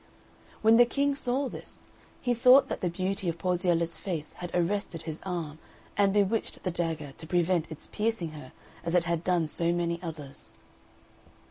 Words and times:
When 0.63 0.77
the 0.77 0.85
King 0.87 1.13
saw 1.13 1.47
this, 1.47 1.85
he 2.19 2.33
thought 2.33 2.69
that 2.69 2.81
the 2.81 2.89
beauty 2.89 3.29
of 3.29 3.37
Porziella's 3.37 3.99
face 3.99 4.33
had 4.33 4.49
arrested 4.51 5.03
his 5.03 5.21
arm 5.23 5.59
and 5.95 6.11
bewitched 6.11 6.63
the 6.63 6.71
dagger 6.71 7.11
to 7.11 7.27
prevent 7.27 7.69
its 7.71 7.85
piercing 7.85 8.31
her 8.31 8.51
as 8.83 8.95
it 8.95 9.03
had 9.03 9.23
done 9.23 9.47
so 9.47 9.71
many 9.71 10.01
others. 10.01 10.49